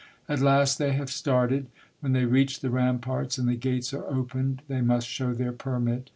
At 0.27 0.39
last 0.39 0.79
they 0.79 0.93
have 0.93 1.11
started. 1.11 1.67
When 1.99 2.13
they 2.13 2.25
reach 2.25 2.61
the 2.61 2.71
ramparts, 2.71 3.37
and 3.37 3.47
the 3.47 3.53
gates 3.55 3.93
are 3.93 4.03
opened, 4.07 4.63
they 4.67 4.81
must 4.81 5.07
show 5.07 5.31
their 5.31 5.53
permit. 5.53 6.09